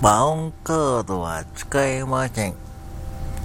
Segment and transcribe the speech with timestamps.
[0.00, 2.69] バウンカードは使えません。